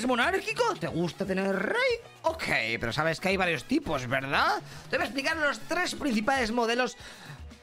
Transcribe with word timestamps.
¿Eres 0.00 0.08
monárquico? 0.08 0.62
¿Te 0.80 0.86
gusta 0.86 1.26
tener 1.26 1.54
rey? 1.54 1.98
Ok, 2.22 2.44
pero 2.80 2.90
sabes 2.90 3.20
que 3.20 3.28
hay 3.28 3.36
varios 3.36 3.64
tipos, 3.64 4.06
¿verdad? 4.06 4.62
Te 4.88 4.96
voy 4.96 5.02
a 5.02 5.06
explicar 5.06 5.36
los 5.36 5.58
tres 5.58 5.94
principales 5.94 6.52
modelos 6.52 6.96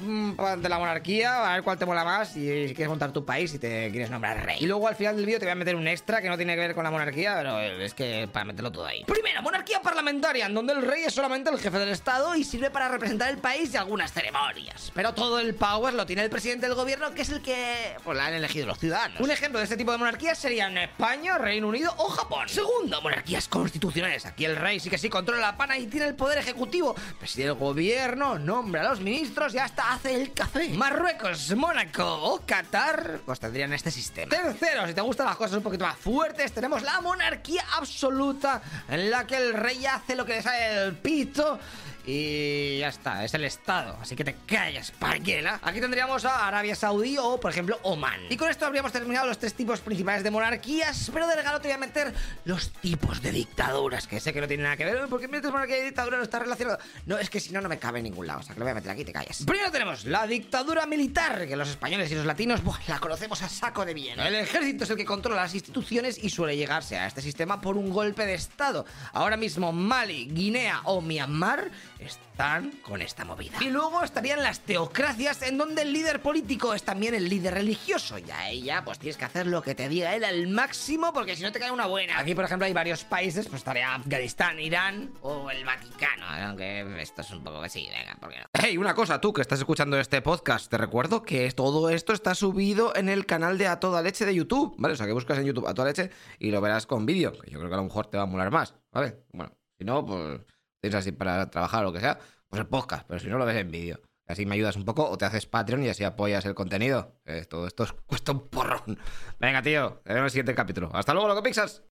de 0.00 0.68
la 0.68 0.78
monarquía, 0.78 1.50
a 1.50 1.54
ver 1.54 1.62
cuál 1.62 1.78
te 1.78 1.86
mola 1.86 2.04
más 2.04 2.36
y 2.36 2.68
si 2.68 2.74
quieres 2.74 2.88
montar 2.88 3.12
tu 3.12 3.24
país 3.24 3.52
y 3.54 3.58
te 3.58 3.90
quieres 3.90 4.10
nombrar 4.10 4.44
rey. 4.44 4.58
Y 4.60 4.66
luego 4.66 4.88
al 4.88 4.96
final 4.96 5.16
del 5.16 5.26
vídeo 5.26 5.38
te 5.38 5.44
voy 5.44 5.52
a 5.52 5.56
meter 5.56 5.76
un 5.76 5.86
extra 5.86 6.20
que 6.22 6.28
no 6.28 6.36
tiene 6.36 6.54
que 6.54 6.60
ver 6.60 6.74
con 6.74 6.84
la 6.84 6.90
monarquía, 6.90 7.34
pero 7.36 7.60
es 7.60 7.94
que 7.94 8.28
para 8.32 8.44
meterlo 8.44 8.70
todo 8.70 8.86
ahí. 8.86 9.04
Primero, 9.04 9.42
monarquía 9.42 9.80
parlamentaria, 9.80 10.46
en 10.46 10.54
donde 10.54 10.72
el 10.72 10.82
rey 10.82 11.04
es 11.04 11.14
solamente 11.14 11.50
el 11.50 11.58
jefe 11.58 11.78
del 11.78 11.90
estado 11.90 12.34
y 12.34 12.44
sirve 12.44 12.70
para 12.70 12.88
representar 12.88 13.30
el 13.30 13.38
país 13.38 13.72
y 13.74 13.76
algunas 13.76 14.12
ceremonias. 14.12 14.90
Pero 14.94 15.14
todo 15.14 15.38
el 15.38 15.54
power 15.54 15.94
lo 15.94 16.06
tiene 16.06 16.22
el 16.22 16.30
presidente 16.30 16.66
del 16.66 16.74
gobierno, 16.74 17.12
que 17.12 17.22
es 17.22 17.30
el 17.30 17.42
que 17.42 17.96
pues, 18.04 18.16
la 18.16 18.26
han 18.26 18.34
elegido 18.34 18.66
los 18.66 18.78
ciudadanos. 18.78 19.20
Un 19.20 19.30
ejemplo 19.30 19.58
de 19.58 19.64
este 19.64 19.76
tipo 19.76 19.92
de 19.92 19.98
monarquías 19.98 20.38
serían 20.38 20.76
España, 20.78 21.38
Reino 21.38 21.68
Unido 21.68 21.94
o 21.98 22.08
Japón. 22.08 22.48
Segundo, 22.48 23.00
monarquías 23.02 23.48
constitucionales. 23.48 24.26
Aquí 24.26 24.44
el 24.44 24.56
rey 24.56 24.80
sí 24.80 24.90
que 24.90 24.98
sí 24.98 25.08
controla 25.08 25.40
la 25.40 25.56
pana 25.56 25.78
y 25.78 25.86
tiene 25.86 26.06
el 26.06 26.14
poder 26.14 26.38
ejecutivo. 26.38 26.94
Preside 27.18 27.46
el 27.46 27.54
gobierno, 27.54 28.38
nombra 28.38 28.82
a 28.82 28.90
los 28.90 29.00
ministros 29.00 29.54
y 29.54 29.58
hasta 29.58 29.89
hace 29.90 30.14
el 30.14 30.32
café. 30.32 30.68
Marruecos, 30.70 31.54
Mónaco 31.56 32.04
o 32.04 32.40
Qatar, 32.46 33.20
pues 33.26 33.40
tendrían 33.40 33.72
este 33.72 33.90
sistema. 33.90 34.30
Tercero, 34.30 34.86
si 34.86 34.94
te 34.94 35.00
gustan 35.00 35.26
las 35.26 35.36
cosas 35.36 35.56
un 35.56 35.62
poquito 35.62 35.84
más 35.84 35.96
fuertes, 35.96 36.52
tenemos 36.52 36.82
la 36.82 37.00
monarquía 37.00 37.64
absoluta, 37.76 38.62
en 38.88 39.10
la 39.10 39.26
que 39.26 39.36
el 39.36 39.52
rey 39.52 39.84
hace 39.86 40.14
lo 40.14 40.24
que 40.24 40.34
le 40.34 40.42
sale 40.42 40.84
el 40.84 40.96
pito. 40.96 41.58
Y 42.06 42.78
ya 42.78 42.88
está, 42.88 43.24
es 43.24 43.34
el 43.34 43.44
Estado. 43.44 43.96
Así 44.00 44.16
que 44.16 44.24
te 44.24 44.34
callas, 44.46 44.90
parguela. 44.92 45.60
Aquí 45.62 45.80
tendríamos 45.80 46.24
a 46.24 46.48
Arabia 46.48 46.74
Saudí 46.74 47.18
o, 47.18 47.38
por 47.38 47.50
ejemplo, 47.50 47.78
Oman. 47.82 48.20
Y 48.30 48.36
con 48.36 48.50
esto 48.50 48.66
habríamos 48.66 48.92
terminado 48.92 49.26
los 49.26 49.38
tres 49.38 49.54
tipos 49.54 49.80
principales 49.80 50.22
de 50.22 50.30
monarquías. 50.30 51.10
Pero 51.12 51.26
de 51.26 51.36
regalo 51.36 51.60
te 51.60 51.68
voy 51.68 51.74
a 51.74 51.78
meter 51.78 52.14
los 52.44 52.70
tipos 52.70 53.20
de 53.22 53.32
dictaduras, 53.32 54.06
que 54.06 54.20
sé 54.20 54.32
que 54.32 54.40
no 54.40 54.48
tienen 54.48 54.64
nada 54.64 54.76
que 54.76 54.84
ver. 54.84 55.06
porque 55.08 55.28
metes 55.28 55.50
monarquía 55.50 55.78
y 55.78 55.84
dictadura 55.84 56.16
no 56.16 56.22
está 56.22 56.38
relacionado? 56.38 56.78
No, 57.06 57.18
es 57.18 57.28
que 57.28 57.40
si 57.40 57.52
no, 57.52 57.60
no 57.60 57.68
me 57.68 57.78
cabe 57.78 57.98
en 57.98 58.04
ningún 58.04 58.26
lado. 58.26 58.40
O 58.40 58.42
sea, 58.42 58.54
que 58.54 58.60
lo 58.60 58.64
voy 58.64 58.72
a 58.72 58.74
meter 58.74 58.90
aquí 58.90 59.02
y 59.02 59.04
te 59.04 59.12
callas. 59.12 59.44
Primero 59.46 59.70
tenemos 59.70 60.04
la 60.04 60.26
dictadura 60.26 60.86
militar, 60.86 61.46
que 61.46 61.56
los 61.56 61.68
españoles 61.68 62.10
y 62.10 62.14
los 62.14 62.26
latinos 62.26 62.64
buah, 62.64 62.78
la 62.88 62.98
conocemos 62.98 63.42
a 63.42 63.48
saco 63.48 63.84
de 63.84 63.94
bien. 63.94 64.18
El 64.18 64.34
ejército 64.34 64.84
es 64.84 64.90
el 64.90 64.96
que 64.96 65.04
controla 65.04 65.42
las 65.42 65.54
instituciones 65.54 66.22
y 66.22 66.30
suele 66.30 66.56
llegarse 66.56 66.96
a 66.96 67.06
este 67.06 67.20
sistema 67.20 67.60
por 67.60 67.76
un 67.76 67.90
golpe 67.90 68.26
de 68.26 68.34
Estado. 68.34 68.86
Ahora 69.12 69.36
mismo 69.36 69.72
Mali, 69.72 70.26
Guinea 70.26 70.80
o 70.84 71.00
Myanmar 71.00 71.70
están 72.04 72.70
con 72.82 73.02
esta 73.02 73.24
movida. 73.24 73.58
Y 73.60 73.70
luego 73.70 74.02
estarían 74.02 74.42
las 74.42 74.60
teocracias, 74.60 75.42
en 75.42 75.58
donde 75.58 75.82
el 75.82 75.92
líder 75.92 76.22
político 76.22 76.74
es 76.74 76.82
también 76.82 77.14
el 77.14 77.28
líder 77.28 77.54
religioso. 77.54 78.18
Y 78.18 78.30
a 78.30 78.50
ella, 78.50 78.82
pues 78.84 78.98
tienes 78.98 79.16
que 79.16 79.24
hacer 79.24 79.46
lo 79.46 79.62
que 79.62 79.74
te 79.74 79.88
diga 79.88 80.14
él 80.14 80.24
al 80.24 80.48
máximo, 80.48 81.12
porque 81.12 81.36
si 81.36 81.42
no 81.42 81.52
te 81.52 81.60
cae 81.60 81.70
una 81.70 81.86
buena. 81.86 82.18
Aquí, 82.18 82.34
por 82.34 82.44
ejemplo, 82.44 82.66
hay 82.66 82.72
varios 82.72 83.04
países, 83.04 83.46
pues 83.46 83.60
estaría 83.60 83.94
Afganistán, 83.94 84.58
Irán 84.58 85.12
o 85.22 85.50
el 85.50 85.64
Vaticano. 85.64 86.26
Aunque 86.26 87.00
esto 87.00 87.20
es 87.20 87.30
un 87.30 87.44
poco 87.44 87.62
que 87.62 87.68
sí, 87.68 87.88
venga, 87.90 88.16
¿por 88.20 88.30
qué 88.30 88.38
no? 88.38 88.46
Hey, 88.52 88.78
una 88.78 88.94
cosa, 88.94 89.20
tú 89.20 89.32
que 89.32 89.42
estás 89.42 89.58
escuchando 89.58 89.98
este 89.98 90.22
podcast, 90.22 90.70
te 90.70 90.78
recuerdo 90.78 91.22
que 91.22 91.50
todo 91.52 91.90
esto 91.90 92.12
está 92.12 92.34
subido 92.34 92.94
en 92.96 93.08
el 93.08 93.26
canal 93.26 93.58
de 93.58 93.66
A 93.66 93.80
Toda 93.80 94.02
Leche 94.02 94.24
de 94.24 94.34
YouTube, 94.34 94.74
¿vale? 94.78 94.94
O 94.94 94.96
sea, 94.96 95.06
que 95.06 95.12
buscas 95.12 95.38
en 95.38 95.44
YouTube 95.44 95.66
A 95.66 95.74
Toda 95.74 95.88
Leche 95.88 96.10
y 96.38 96.50
lo 96.50 96.60
verás 96.60 96.86
con 96.86 97.06
vídeo, 97.06 97.32
que 97.32 97.50
yo 97.50 97.58
creo 97.58 97.68
que 97.68 97.74
a 97.74 97.78
lo 97.78 97.84
mejor 97.84 98.06
te 98.06 98.16
va 98.16 98.24
a 98.24 98.26
molar 98.26 98.50
más, 98.50 98.74
¿vale? 98.92 99.24
Bueno, 99.32 99.52
si 99.78 99.84
no, 99.84 100.04
pues 100.04 100.40
tienes 100.80 100.98
así 100.98 101.12
para 101.12 101.50
trabajar 101.50 101.82
o 101.82 101.88
lo 101.88 101.92
que 101.92 102.00
sea, 102.00 102.18
pues 102.48 102.60
el 102.60 102.66
podcast, 102.66 103.06
pero 103.06 103.20
si 103.20 103.28
no 103.28 103.38
lo 103.38 103.46
ves 103.46 103.56
en 103.56 103.70
vídeo. 103.70 104.00
Así 104.26 104.46
me 104.46 104.54
ayudas 104.54 104.76
un 104.76 104.84
poco 104.84 105.08
o 105.10 105.18
te 105.18 105.24
haces 105.24 105.46
Patreon 105.46 105.82
y 105.82 105.88
así 105.88 106.04
apoyas 106.04 106.44
el 106.44 106.54
contenido. 106.54 107.16
Todo 107.48 107.66
esto 107.66 107.84
cuesta 108.06 108.30
un 108.30 108.48
porrón. 108.48 108.98
Venga, 109.40 109.60
tío, 109.60 110.00
te 110.04 110.12
en 110.12 110.18
el 110.18 110.30
siguiente 110.30 110.54
capítulo. 110.54 110.90
Hasta 110.94 111.12
luego, 111.12 111.28
lo 111.28 111.34
que 111.34 111.42
pixas. 111.42 111.82